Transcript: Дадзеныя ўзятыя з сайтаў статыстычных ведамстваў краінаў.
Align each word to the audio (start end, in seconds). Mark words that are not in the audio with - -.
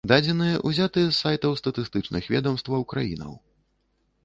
Дадзеныя 0.09 0.55
ўзятыя 0.69 1.07
з 1.09 1.11
сайтаў 1.23 1.51
статыстычных 1.61 2.23
ведамстваў 2.37 2.81
краінаў. 2.95 3.33